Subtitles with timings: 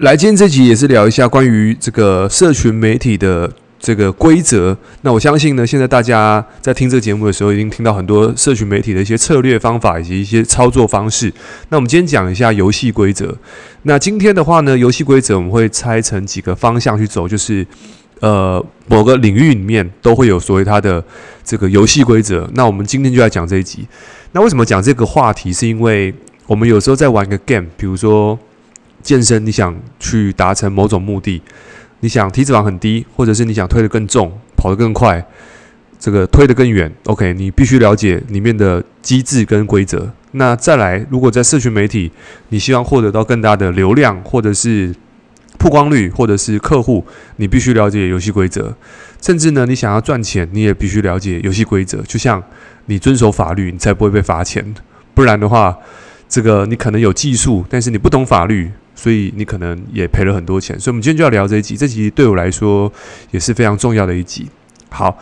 [0.00, 4.74] 来，今天这集也是聊一下关于这个社群媒体的这个规则。
[5.02, 11.30] 那我相信呢，现在大家在听这个节目的时候，已经听到很多社群媒体的一些策略方法以及一些操作方式。
[11.68, 13.36] 那我们今天讲一下游戏规则。
[13.82, 17.66] 那今天的话呢，游戏规则我们会拆成几个方向去走，就是
[18.20, 21.04] 呃，某个领域里面都会有所谓它的
[21.44, 22.48] 这个游戏规则。
[22.54, 23.86] 那我们今天就来讲这一集。
[24.32, 25.52] 那为什么讲这个话题？
[25.52, 26.14] 是因为
[26.46, 28.38] 我们有时候在玩一个 game，比如说。
[29.02, 31.42] 健身，你想去达成某种目的，
[32.00, 35.26] 你想体脂肪很低，或者是你想推得更重、跑得更快，
[35.98, 36.90] 这个推得更远。
[37.04, 40.10] OK，你必须了解里面的机制跟规则。
[40.32, 42.10] 那再来，如果在社群媒体，
[42.50, 44.94] 你希望获得到更大的流量，或者是
[45.58, 47.04] 曝光率，或者是客户，
[47.36, 48.74] 你必须了解游戏规则。
[49.20, 52.00] 甚至呢，你想要赚钱，你也必须了解游戏规则。
[52.02, 52.42] 就像
[52.86, 54.74] 你遵守法律，你才不会被罚钱。
[55.12, 55.76] 不然的话，
[56.28, 58.70] 这个你可能有技术，但是你不懂法律。
[59.00, 61.74] 所以你可能也赔了很多钱，所以我们今天就要聊这一集。
[61.74, 62.92] 这集对我来说
[63.30, 64.46] 也是非常重要的一集。
[64.90, 65.16] 好，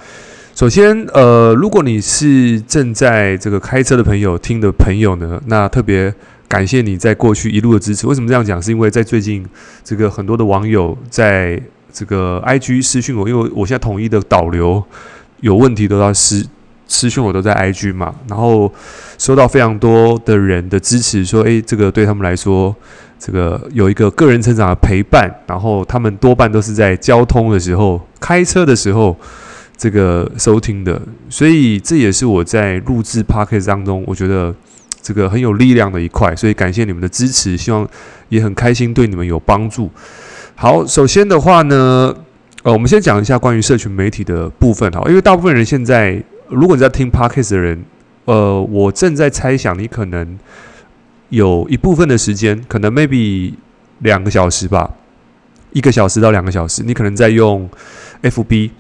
[0.53, 6.13] 首先，呃，如果你是正在这个开车的朋友听的朋友呢，那特别
[6.49, 8.05] 感谢你在过去一路的支持。
[8.09, 8.61] 为什么这样讲？
[8.61, 9.47] 是因为在最近
[9.85, 14.83] 这个很多的网友在这个 IG 私讯我，因为我现在统一的导流
[15.39, 16.45] 有问题都要私
[16.89, 18.75] 私讯我都在 IG 嘛，然后
[19.19, 22.75] 收到非常多的人的支持，说，诶，这个对他们来说。
[23.19, 29.17] 这个有一个个人成长的陪伴，然后他们多半都是在交通的时候、开车的时候
[29.77, 34.55] 这个收听的，所以这也是我在录制 Podcast 当中，我觉得
[35.03, 37.89] 这个很有力量的一块，所以感谢你们的支持，希望
[38.29, 39.91] 也很开心对你们有帮助。
[40.55, 42.15] 好，首先的话呢，
[42.63, 47.85] 呃，我们先讲一下关于社群媒体的部分哈，因为大部分人现在如果你在听 Podcast 的人，
[48.27, 50.39] 呃，我正在猜想你可能。
[51.31, 53.53] 有一部分的时间，可能 maybe
[54.01, 54.91] 两个小时吧，
[55.73, 57.69] 一个小时到两个小时，你可能在用
[58.23, 58.71] FB，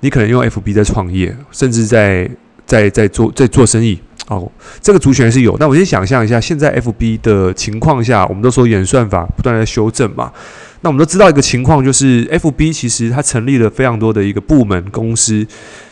[0.00, 2.30] 你可能用 FB 在创业，甚至在
[2.64, 4.00] 在在做在做生意。
[4.28, 4.50] 哦，
[4.80, 5.56] 这个族群是有。
[5.60, 10.32] 那我先想象一下，现在 FB 的情况下，我们都说演算法不断在修正嘛。
[10.80, 15.46] 那我们都知道一个情况，就是 FB 其实它成立了非常多的一个部门公司，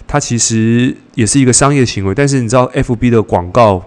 [0.07, 2.13] 它其实也是一个商业行为。
[2.13, 3.85] 但是你知道 FB 的广告？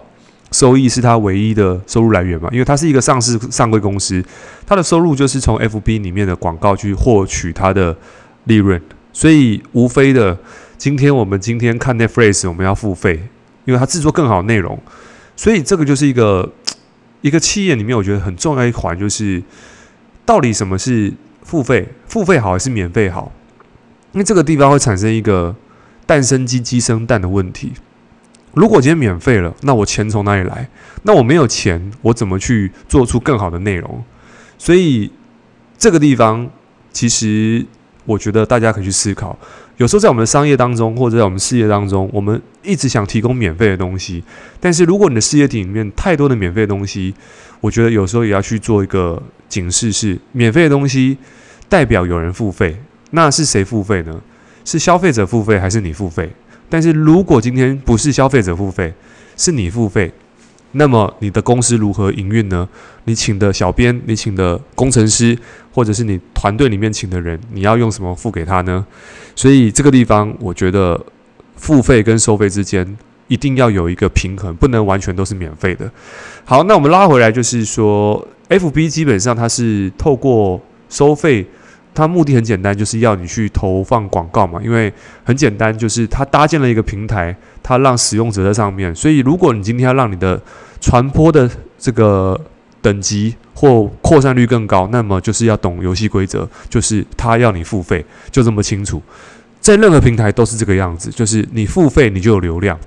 [0.50, 2.48] 收益是它唯一的收入来源嘛？
[2.52, 4.24] 因为它是一个上市上柜公司，
[4.66, 7.96] 它的收入就是从 FB 里面的广告去获取它的
[8.44, 8.80] 利润。
[9.12, 10.38] 所以无非的，
[10.76, 13.28] 今天我们今天看 Netflix，我们要付费，
[13.64, 14.78] 因为它制作更好内容。
[15.36, 16.50] 所以这个就是一个
[17.20, 19.42] 一个企业里面，我觉得很重要一环，就是
[20.24, 21.88] 到底什么是付费？
[22.06, 23.32] 付费好还是免费好？
[24.12, 25.54] 因为这个地方会产生一个
[26.06, 27.72] 蛋生鸡，鸡生蛋的问题。
[28.54, 30.68] 如果今天免费了，那我钱从哪里来？
[31.02, 34.02] 那我没有钱，我怎么去做出更好的内容？
[34.56, 35.10] 所以
[35.76, 36.48] 这个地方，
[36.92, 37.64] 其实
[38.04, 39.38] 我觉得大家可以去思考。
[39.76, 44.24] 有时候在我们的商业当中，或者在我们事业当中，我们一直想提供免费的东西，
[44.58, 47.14] 但是如果你的事业体里面太多的免费的东西，
[47.60, 51.16] 我觉得有时候也要去做一个警示：是免费的东西
[51.68, 52.76] 代表有人付费，
[53.12, 54.20] 那是谁付费呢？
[54.64, 56.28] 是消费者付费，还是你付费？
[56.68, 58.92] 但是如果今天不是消费者付费，
[59.36, 60.12] 是你付费，
[60.72, 62.68] 那么你的公司如何营运呢？
[63.04, 65.38] 你请的小编，你请的工程师，
[65.72, 68.84] 或者是你团队里面请的人，你要用什么付给他呢？
[69.34, 71.00] 所以这个地方，我觉得
[71.56, 72.96] 付费跟收费之间
[73.28, 75.90] 一定要有一个平衡，不能完全都是免费的。
[76.44, 81.46] 好，那我们拉回来，就是说，FB 基本上它是透过收费。
[81.98, 84.60] 它目的很简单，就是要你去投放广告嘛。
[84.62, 84.92] 因为
[85.24, 88.94] 很简单，就是它搭建了一个平台，它让使用者在上面。
[88.94, 90.40] 所以，如果你今天要让你的
[90.80, 92.40] 传播的这个
[92.80, 99.02] 等级或扩散率更高，那么就是要懂游戏规则，就是它要你付费，就这么清楚。
[99.58, 102.78] 在任何平台都是这个样子，就是你付费你就有流量。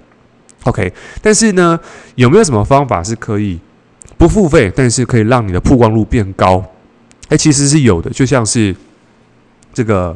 [0.63, 1.77] OK，但是呢，
[2.15, 3.59] 有没有什么方法是可以
[4.17, 6.63] 不付费，但是可以让你的曝光率变高？
[7.27, 8.73] 诶，其实是有的，就像是。
[9.73, 10.15] 这个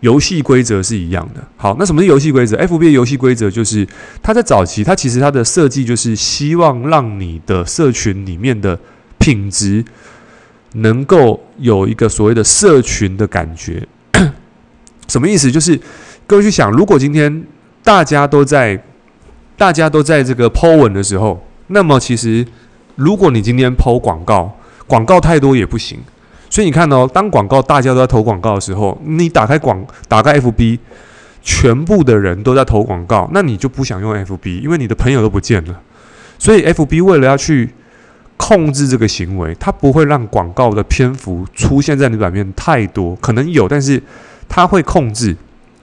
[0.00, 1.42] 游戏规则是一样的。
[1.56, 3.86] 好，那什么是游戏规则？FB 游戏规则就是，
[4.22, 8.78] 它在早期，它其实它的设计就是希望让你的社群里面的
[9.18, 9.84] 品质
[10.74, 13.86] 能够有一个所谓的社群的感觉。
[15.08, 15.50] 什么意思？
[15.50, 15.78] 就是
[16.26, 17.44] 各位去想，如果今天
[17.82, 18.82] 大家都在
[19.56, 22.46] 大家都在这个 Po 文的时候，那么其实
[22.94, 25.98] 如果你今天 Po 广告，广告太多也不行。
[26.50, 30.80] 所以你看哦，当广告大家都在投广告的时候，你打开广打开 FB，
[31.40, 35.80] 全部的人都在投广告，那你就不想用 FB，因为你的朋友都不见了。
[36.38, 37.70] 所以 FB 为了要去
[38.36, 44.02] 控制这个行为，它不会让广告的篇幅出现在你版面太多，可能有，但是
[44.48, 45.36] 它会控制。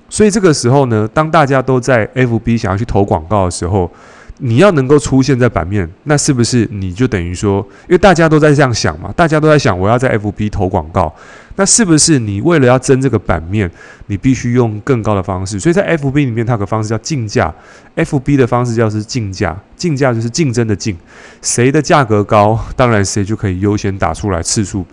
[0.10, 3.90] 所以这个时候呢，当大家都在 FB 想要去投广告的时候，
[4.39, 11.12] 你要能够出现在版面，那是不是你就等于说，因为大家都在这样想嘛，大家都在想我要在 FB 投广告，
[11.56, 13.69] 那是不是你为了要争这个版面，
[14.06, 15.60] 你必须用更高的方式？
[15.60, 17.51] 所以在 FB 里面，它有个方式叫竞价
[17.95, 20.95] ，FB 的方式叫是竞价，竞价就是竞争的竞，
[21.42, 24.86] 谁的价格高，当然谁就可以优先打出来次数，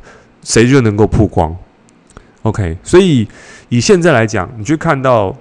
[0.43, 1.55] 谁就能够曝光。
[2.44, 3.29] OK，所以
[3.69, 5.37] 以现在来讲，你去看到，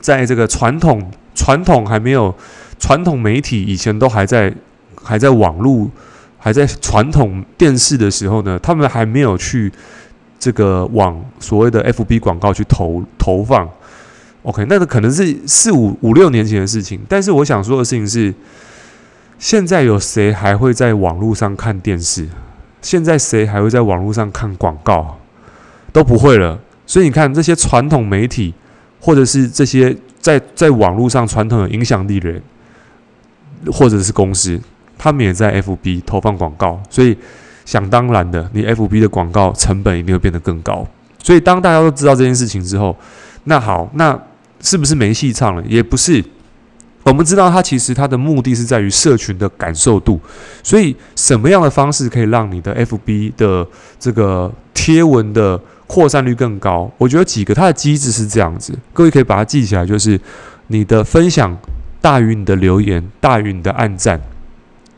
[0.00, 2.34] 在这个传统传统还没有。
[2.82, 4.52] 传统媒体以前都还在
[5.00, 5.88] 还在网络
[6.36, 9.70] 还在传统电视的时候呢，他们还没有去
[10.36, 13.68] 这个往所谓的 FB 广告去投投放。
[14.42, 16.98] OK，那个可能是四五五六年前的事情。
[17.08, 18.34] 但是我想说的事情是，
[19.38, 22.26] 现在有谁还会在网络上看电视？
[22.80, 25.20] 现在谁还会在网络上看广告？
[25.92, 26.58] 都不会了。
[26.84, 28.52] 所以你看这些传统媒体，
[28.98, 32.42] 或者是这些在在网络上传统有影响力的人。
[33.70, 34.58] 或者是公司，
[34.98, 37.16] 他们也在 FB 投放广告，所以
[37.64, 40.86] 想当然的，你 FB 的广告成本一定会变得更高。
[41.22, 42.96] 所以当大家都知道这件事情之后，
[43.44, 44.18] 那好，那
[44.60, 45.62] 是不是没戏唱了？
[45.68, 46.24] 也不是。
[47.04, 50.20] 我们知道它其实它的目的是在于社群的感受度，
[50.62, 53.66] 所以什么样的方式可以让你的 FB 的
[53.98, 56.88] 这个贴文的扩散率更高？
[56.98, 60.20] 我觉得几个它的机制是这样子，各位可以把它记起来，就是
[60.68, 61.56] 你的分享。
[62.02, 64.20] 大于你的留言，大于你的按赞，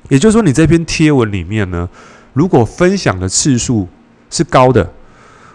[0.08, 1.88] 也就是说，你这篇贴文里面呢，
[2.32, 3.86] 如果分享的次数
[4.30, 4.90] 是高的，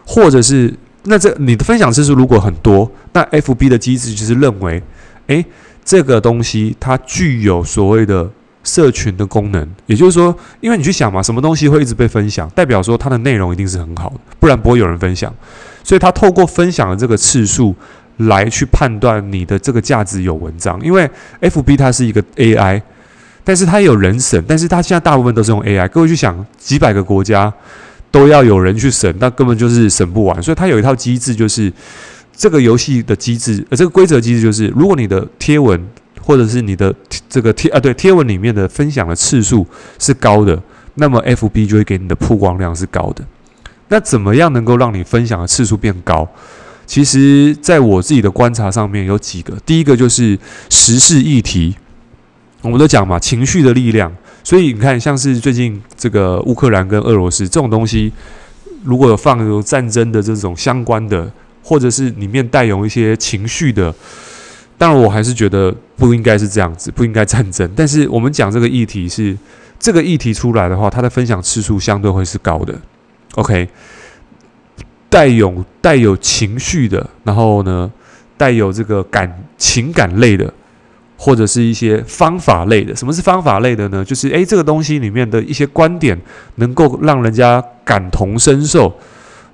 [0.06, 0.74] 或者是
[1.04, 4.82] 那这你的分享次数如果很多，那 FB 的机制就是认为，
[5.28, 5.44] 诶，
[5.84, 8.30] 这个东西它具有所谓的
[8.64, 15.34] 社群的功能，也就是说，因为你去想嘛，什么东西会一直被分享，代表说它的内容一定是很好的，不然不会有人分享，
[15.84, 17.76] 所以它透过分享的这个次数。
[18.20, 21.10] 来去判断你的这个价值有文章，因为
[21.42, 22.82] FB 它是一个 AI，
[23.44, 25.88] 但是它也有人审，但是它现在大部分都是用 AI。
[25.90, 27.52] 各位去想，几百个国家
[28.12, 30.44] 都要有人去审，那根本就是审不完。
[30.44, 31.72] 所以它有一套机制，就是
[32.36, 35.82] 这个游戏的机制，呃，这个规则机制就是，如果你的贴文
[36.22, 36.94] 或者是你的
[37.30, 39.66] 这个贴啊，对，贴文里面的分享的次数
[39.98, 40.62] 是高的，
[40.96, 43.24] 那么 FB 就会给你的曝光量是高的。
[43.88, 46.28] 那怎么样能够让你分享的次数变高？
[46.90, 50.36] 其实，在我自己的观察上面有几个，第一个就是
[50.72, 51.76] 时事议题，
[52.64, 54.12] 我们都讲嘛，情绪的力量。
[54.44, 58.12] 所以你看，像是最近这个乌克兰跟俄罗斯这种东西，
[58.84, 61.32] 如果有放有战争的这种相关的，
[61.62, 63.94] 或者是里面带有一些情绪的，
[64.76, 67.72] 当然我还是觉得不应该是这样子，不应该战争。
[67.76, 69.38] 但是我们讲这个议题是
[69.78, 72.74] 这个议题出来的话，它的分享次数相对会是高的。
[73.36, 73.70] OK。
[75.10, 77.92] 带有带有情绪的，然后呢，
[78.38, 80.54] 带有这个感情感类的，
[81.18, 82.96] 或者是一些方法类的。
[82.96, 84.06] 什么是方法类的呢？
[84.06, 86.20] 就是诶，这个东西里面的一些观点
[86.56, 88.94] 能够让人家感同身受，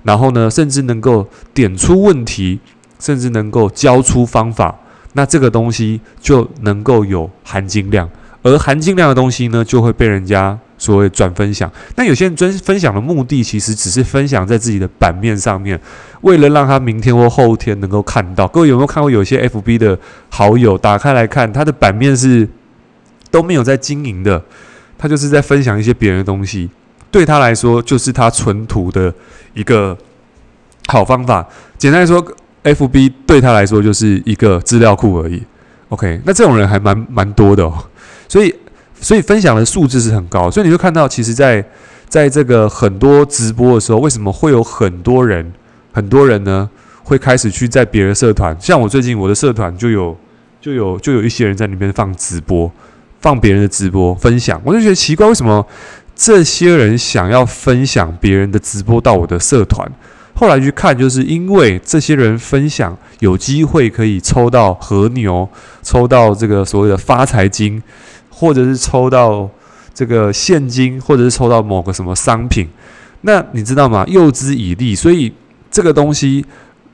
[0.02, 2.60] 然后呢，甚至能够点出问题，
[3.00, 4.78] 甚至能够教出方法，
[5.14, 8.08] 那这个东西就能够有含金量。
[8.42, 10.58] 而含金量的东西呢，就会被人家。
[10.78, 15.80] 所谓转分享，那有些人专分享的目的其实只是分享在自己的版面上面，
[16.20, 18.46] 为了让他明天或后天能够看到。
[18.46, 22.46] 各位有没有看过有些 FB 的好友打开来看，他的版面是
[23.30, 24.42] 都没有在经营的，
[24.98, 26.68] 他就是在分享一些别人的东西，
[27.10, 29.12] 对他来说就是他存图的
[29.54, 29.96] 一个
[30.88, 31.46] 好方法。
[31.78, 32.22] 简单来说
[32.64, 35.42] ，FB 对他来说就是一个资料库而已。
[35.88, 37.72] OK，那这种人还蛮蛮多的哦，
[38.28, 38.54] 所以。
[39.00, 41.60] 所以分享的数字是很高，所以你会看到，其实在，
[42.08, 45.52] 在在这个很多直播的时候，为什么会有很多人，
[45.92, 46.68] 很多人呢
[47.02, 50.16] 会开始去在别人社团，像我最近我的社团就有
[50.60, 52.70] 就有就有一些人在里面放直播，
[53.20, 55.64] 放别人的直播分享，我就觉得奇怪，为什么
[56.14, 59.86] 这些人想要分享别人的直播到我的社团？
[60.34, 65.48] 后来去看，就是因为这些人分享有机会可以抽到和牛，
[65.82, 67.82] 抽到这个所谓的发财金。
[68.38, 69.48] 或者是抽到
[69.94, 72.68] 这个现金，或者是抽到某个什么商品，
[73.22, 74.04] 那你知道吗？
[74.08, 75.32] 诱之以利，所以
[75.70, 76.44] 这个东西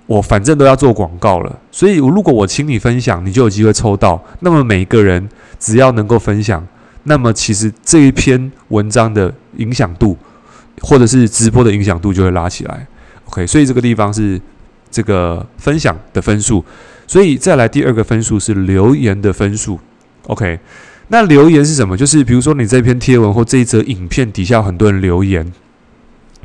[0.07, 1.59] 我反正都要做广告了。
[1.73, 4.23] 所以如果我请你分享，你就有机会抽到。
[4.39, 6.65] 那么每一个人只要能够分享，
[7.03, 10.17] 那么其实这一篇文章的影响度，
[10.81, 12.87] 或者是直播的影响度就会拉起来。
[13.25, 14.41] OK，所以这个地方是
[14.93, 16.65] 这个分享的分数。
[17.09, 19.81] 所以再来第二个分数是留言的分数。
[20.29, 20.61] OK。
[21.13, 21.95] 那留言是什么？
[21.95, 25.53] 就是比如说你这篇贴文或这一则影片底下很多人留言，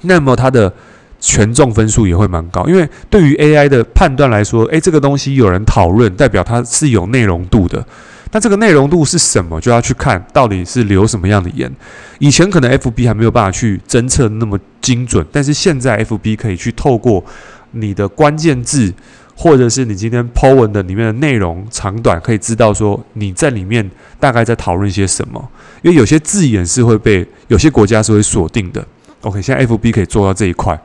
[0.01, 0.73] 那么它的
[1.21, 2.67] 权重分数也会蛮高。
[2.67, 7.85] 因为对于 AI 的判断来说，诶，这个东西有人讨论，代表它是有内容度的。
[8.33, 9.61] 那这个内容度是什么？
[9.61, 11.73] 就要去看到底是留什么样的言。
[12.19, 17.23] 以前可能 FB 还没有办法去侦测那么精准，但是现在 FB 可以去透过
[17.71, 18.93] 你的关键字，
[19.37, 23.89] 或者是你今天 po 文的里面的内容长短，可以知道说你在里面
[24.19, 25.49] 大概在讨论些什么。
[25.83, 28.83] 因为有些字眼是会被有些国家是会锁定的。
[29.21, 30.77] OK，现在 FB 可以做到这一块。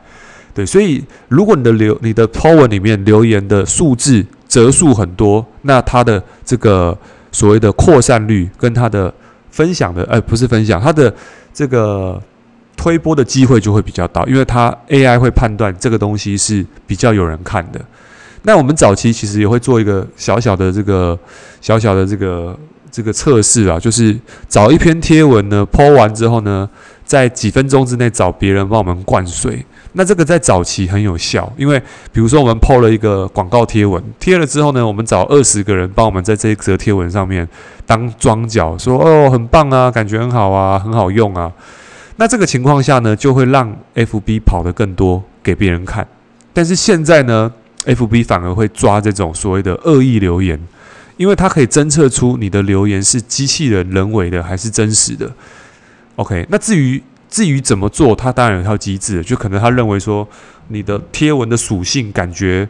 [0.54, 6.96] 对，所以如果你的留你的 po 文里面留言的数字则数很多，那它的这个。
[7.34, 9.10] 所谓的扩散率跟它的
[9.50, 11.10] 分享的，呃，不是分享，它的
[11.54, 12.22] 这个
[12.76, 17.80] 推波的机会就会比较大，因为它 AI 会判断这个东西是比较有人看的。
[18.42, 21.18] 那我们早期其实也会做一个小小的这个
[21.60, 22.58] 小小的这个
[22.90, 24.18] 这个测试啊，就是
[24.48, 26.68] 找一篇贴文呢，po 完之后呢，
[27.04, 29.64] 在几分钟之内找别人帮我们灌水。
[29.94, 31.78] 那这个在早期很有效，因为
[32.10, 37.46] 比如说我们 PO 了一个广告贴文，贴了之后呢，我们找二十个人帮我们在这一则贴文上面
[37.84, 41.52] 当装脚，说哦很棒啊，感觉很好啊，很好用啊。
[42.16, 46.08] 那这个情况下呢，就会让 FB 跑得更多给别人看。
[46.54, 47.52] 但是现在呢
[47.84, 50.58] ，FB 反而会抓这种所谓的恶意留言，
[51.16, 55.32] 因为它可以侦测出你的留言是机器人人为的还是真实的。
[56.16, 57.02] OK，那至于。
[57.32, 60.28] 至于怎么做，它当然有套机制，就可能他认为说
[60.68, 62.68] 你的贴文的属性感觉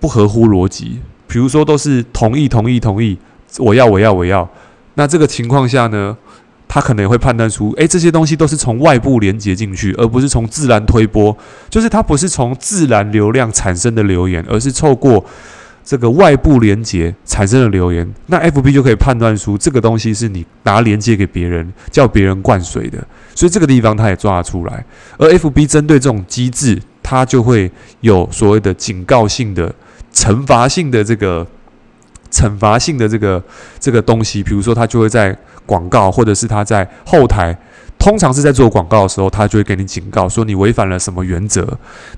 [0.00, 3.18] 不合乎逻辑，比如说都是同意、同意、同意，
[3.58, 4.48] 我要、我要、我要。
[4.94, 6.16] 那这个情况下呢，
[6.68, 11.36] 他可能也会判断出，诶，这些东西都是从外部连接进去，而不是从自然推波，
[11.70, 15.24] 就是它不是从自然流量产生的留言，而是透过。
[15.84, 22.98] 这个外部连接产生的留言，那 FB 就可以判断出这个东西是你拿连接给别人，叫别人灌水的，
[23.34, 24.84] 所以这个地方他也抓得出来。
[25.16, 29.74] 而 FB 针对这种机制，它就会有所谓的警告性的、
[30.12, 31.46] 惩罚性的这个
[32.30, 33.42] 惩罚性的这个
[33.80, 35.34] 这个东西，比如说它就会在
[35.68, 37.56] 广告或者是他在后台。
[37.98, 41.66] 通常是在做广告的时候，他就会给你警告说你违反了什么原则。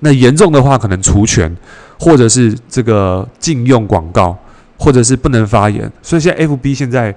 [0.00, 1.50] 那严重的话，可能除权，
[1.99, 4.37] 或者是这个禁用广告，
[4.76, 5.90] 或者是不能发言。
[6.02, 7.14] 所以现在 FB 现在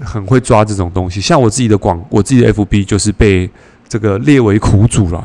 [0.00, 1.20] 很会抓这种东西。
[1.20, 3.48] 像我自己的广，我自己的 FB 就是被
[3.86, 5.22] 这个列为苦主了。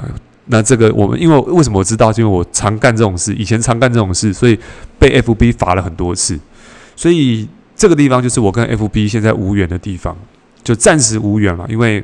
[0.48, 2.12] 那这个我们因为为什么我知道？
[2.12, 4.60] 因为我常干这种事，以前常干这种事，所以
[5.00, 6.38] 被 FB 罚了很多次。
[6.98, 10.18] 所以这个地方就是我跟 FB 现在无缘的地方，
[10.64, 12.04] 就暂时无缘了，因为。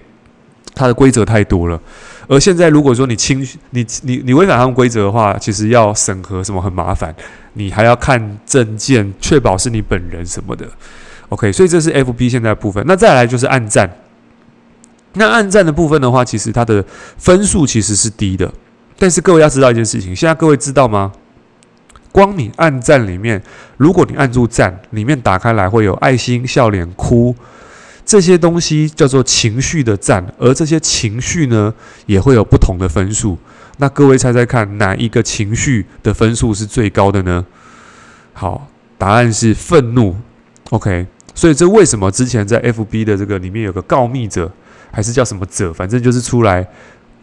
[0.73, 1.79] 它的规则太多了，
[2.29, 7.13] 而现在如果说你侵你你你违反他们规则的话，其实要审核什么很麻烦，
[7.55, 10.65] 你还要看证件，确保是你本人什么的。
[11.27, 12.81] OK，所以这是 FB 现在的部分。
[12.87, 13.89] 那再来就是暗战，
[15.15, 16.83] 那暗战的部分的话，其实它的
[17.17, 18.49] 分数其实是低的。
[18.97, 21.11] 但是各位要知道一件事情，现在各位知道吗？
[22.12, 23.41] 光你按赞里面，
[23.77, 27.36] 如果你按住赞，里面打开来会有爱心、笑脸、哭。
[28.03, 31.74] 这些东西叫做情绪的赞，而这些情绪呢，
[32.08, 33.38] 也会有不同的分数。
[33.77, 37.46] 那各位猜猜看，哪一个情绪的分数是最高的呢？
[38.34, 40.15] 好，答案是愤怒。
[40.72, 44.51] OK，所以这为什么之前在 FB 的这个里面有个告密者，
[44.91, 46.68] 还是叫什么者，反正就是出来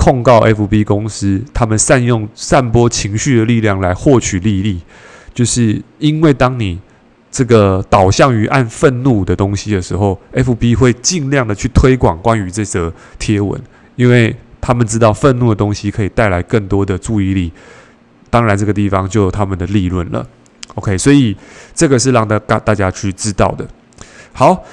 [0.09, 4.81] 控告 FB 公司，他们善用散播情绪的力量来获取利益，
[5.35, 6.79] 就是因为当你。
[7.31, 13.61] 这个导向于按愤怒的东西的时候，FB 会尽量的去推广关于这则贴文，
[13.97, 17.53] 因为他们知道愤怒的东西可以带来更多的注意力，
[18.31, 20.27] 当然这个地方就有他们的利润了。
[20.77, 21.37] OK，所以
[21.75, 23.69] 这个是让大大家去知道的。
[24.33, 24.65] 好。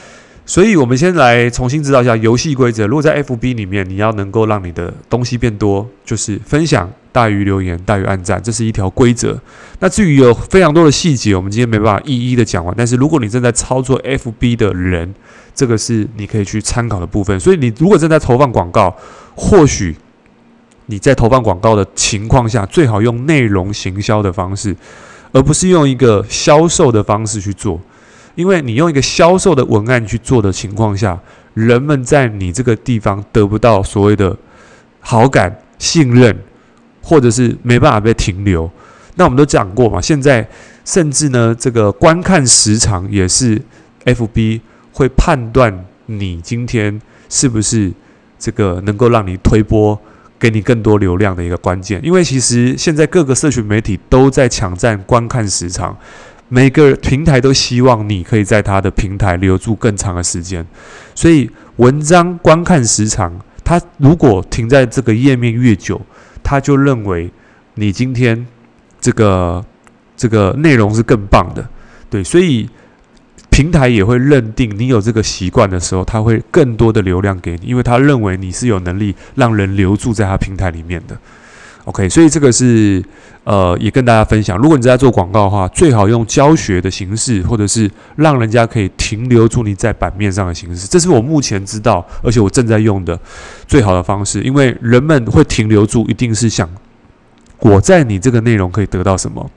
[0.47, 2.85] 所以，我们先来重新知道一下游戏规则。
[2.85, 9.41] 如果在 FB 里面，你要能够让你的东西变多，就是分享大于留言大于按赞，这是一条规则。
[9.79, 12.73] 那至于有非常多的细节，我们今天没办法一一的讲完。
[12.77, 15.15] 但是，如果你正在操作 FB 的人，
[15.55, 17.39] 这个是你可以去参考的部分。
[17.39, 18.95] 所以，你如果正在投放广告，
[19.33, 19.95] 或许
[20.85, 24.75] 你在投放广告的情况下，最好用内容行销的方式，
[25.31, 27.81] 而不是用一个销售的方式去做。
[28.35, 31.17] 因为你用一个销售的文案去做的情况下，
[31.53, 34.35] 人们在你这个地方得不到所谓的
[34.99, 36.37] 好感、信任，
[37.01, 38.69] 或者是没办法被停留。
[39.15, 40.45] 那我们都讲过嘛，现在
[40.83, 43.61] 甚至呢，这个观看时长也是
[44.03, 44.59] FB
[44.91, 47.91] 会判断你今天是不是
[48.37, 49.97] 这个能够让你推播，
[50.37, 52.03] 给你更多流量的一个关键。
[52.03, 55.97] 因为其实现在各个社群媒体都在抢占观看时长。
[56.47, 60.65] 每个平台都希望你可以在他的平台留住更长的时间，
[61.15, 63.33] 所以文章观看时长，
[63.63, 65.99] 他如果停在这个页面越久，
[66.43, 67.31] 他就认为
[67.73, 68.45] 你今天
[69.01, 69.65] 这个
[70.15, 71.67] 这个内容是更棒的，
[72.09, 72.69] 对，所以
[73.49, 81.17] 平台也会认定你有这个习惯的时候，他会更多的流量给你，因为他认为你是有能力让人留住在他平台里面的。
[81.85, 83.03] OK，所以这个是
[83.43, 84.57] 呃，也跟大家分享。
[84.57, 90.87] 如果你在做广告的话，最好用教学的形式，或者是让人家可以停留住你在版面上的形式。
[90.87, 93.19] 这是我目前知道，而且我正在用的
[93.67, 94.41] 最好的方式。
[94.41, 96.67] 因为人们会停留住，一定是想
[97.59, 99.47] 我在你这个内容可以得到什么。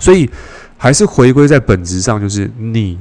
[0.00, 0.28] 所以
[0.76, 2.98] 还是回归在本质上，就是你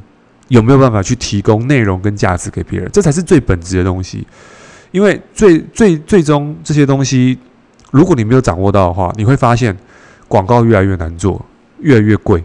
[0.50, 4.28] 有没有办法去提供内容跟价值给别人，这才是最本质的东西。
[4.92, 7.36] 因为最最最终这些东西。
[7.98, 9.76] 如果你没有掌握到的话，你会发现
[10.28, 11.44] 广告越来越难做，
[11.80, 12.40] 越来越贵。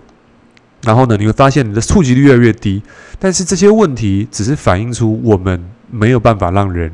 [0.83, 2.83] 然后呢，你会发现你的触及率越来越低。
[3.19, 6.91] 但是这些问题只是反映出我们没有办法让人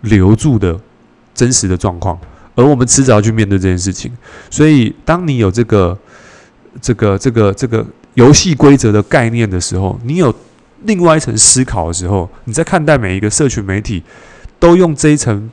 [0.00, 0.80] 留住的
[1.34, 2.18] 真实的状况，
[2.54, 4.10] 而我们迟早要去面对这件事情。
[4.50, 5.96] 所以，当你有这个、
[6.80, 10.34] 这个、这个、这个游戏规则的概念的时候，你有
[10.84, 14.02] 另外一层思考的时候，你在看待每一个社群媒体，
[14.58, 15.50] 都用这一层。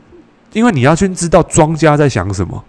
[0.56, 2.64] 因为你要去知道庄家在想什么，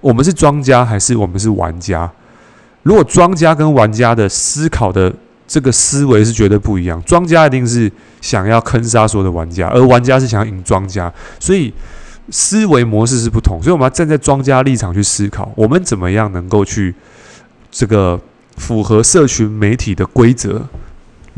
[0.00, 2.08] 我们是庄家还是我们是玩家？
[2.84, 5.12] 如果庄家跟玩家的思考的
[5.48, 11.74] 这个思维是绝对不一样，庄家一定是想要坑杀所有的玩家，而玩家是想要赢庄家，所以
[12.30, 13.60] 思维模式是不同。
[13.60, 16.94] 所以我们要站在庄家立场去思考，我们怎么样能够去
[17.68, 18.18] 这个
[18.58, 20.64] 符合社群媒体的规则。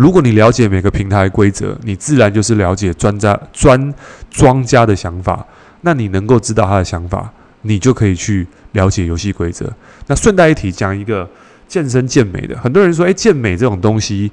[0.02, 3.94] 如果你了解每个平台规则，你自然就是了解专家专
[4.32, 5.46] 庄家的想法。
[5.82, 9.72] 那你能够知道他的想法，你就可以去了解游戏规则。
[10.08, 11.30] 那顺带一提，讲一个
[11.68, 14.32] 健身健美的，很多人说，诶，健美这种东西，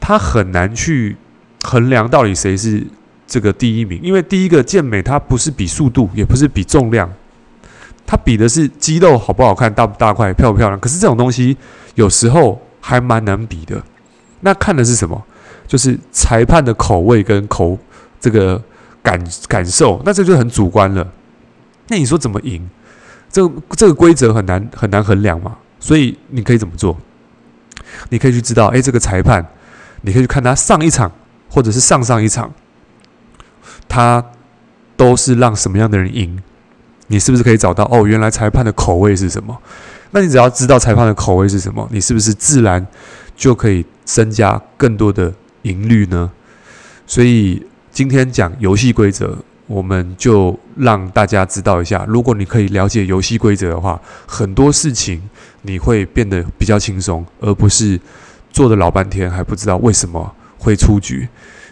[0.00, 1.14] 它很难去
[1.62, 2.86] 衡量到底谁是
[3.26, 7.10] 这个第一名，因为第一个健美它不是比速度，也不是比重量，
[8.06, 10.80] 它比的是肌肉好不好看，大不大块，漂不漂亮。
[10.80, 11.54] 可是这种东西
[11.96, 13.82] 有时候还蛮难比的。
[14.40, 15.22] 那看的是什么？
[15.66, 17.78] 就是裁判的口味跟口
[18.20, 18.60] 这个
[19.02, 21.06] 感感受，那这就很主观了。
[21.88, 22.68] 那你说怎么赢？
[23.30, 25.56] 这个这个规则很难很难衡量嘛。
[25.78, 26.98] 所以你可以怎么做？
[28.08, 29.46] 你可以去知道，诶，这个裁判，
[30.02, 31.10] 你可以去看他上一场
[31.48, 32.52] 或者是上上一场，
[33.88, 34.24] 他
[34.96, 36.42] 都是让什么样的人赢？
[37.06, 37.84] 你是不是可以找到？
[37.90, 39.56] 哦，原来裁判的口味是什么？
[40.10, 42.86] 那你只要知道裁判的口味是什么，你是不是自然
[43.40, 46.30] 就可以增加更多的盈率呢？
[47.06, 49.34] 所以今天讲游戏规则，
[49.66, 52.04] 我们就让大家知道一下。
[52.06, 55.22] 如果你可以了解游戏规则的话，很多事情
[55.62, 57.98] 你会变得比较轻松，而不是
[58.52, 61.26] 做了老半天还不知道为什么会出局。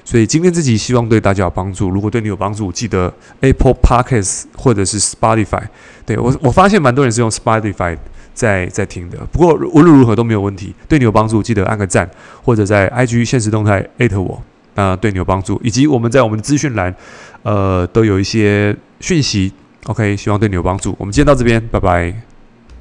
[0.07, 1.91] 所以今天这集希望对大家有帮助。
[1.91, 5.65] 如果对你有帮助，记得 Apple Podcast 或者是 Spotify。
[6.07, 7.99] 对，我我发现蛮多人是用 Spotify。
[8.39, 10.73] 在在听的，不过无论如何都没有问题。
[10.87, 12.09] 对你有帮助，记得按个赞，
[12.45, 14.41] 或者在 IG 现实动态艾特我，
[14.77, 15.61] 那对你有帮助。
[15.65, 16.95] 以及我们在我们的资讯栏，
[17.43, 19.53] 呃，都有一些讯息。
[19.87, 20.95] OK，希望对你有帮助。
[20.99, 22.28] 我们今天到这边，拜拜。